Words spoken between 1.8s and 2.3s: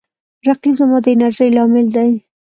دی